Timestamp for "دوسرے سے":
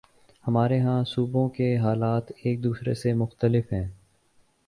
2.63-3.13